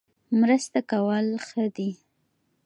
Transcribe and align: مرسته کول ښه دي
مرسته 0.39 0.79
کول 0.91 1.27
ښه 1.47 1.63
دي 1.75 1.91